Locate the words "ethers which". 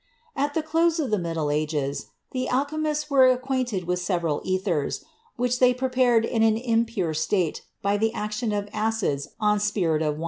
4.43-5.59